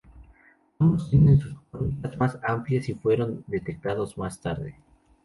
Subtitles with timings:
[0.79, 1.39] Ambos tienen
[1.71, 4.75] órbitas más amplias y fueron detectados más tarde.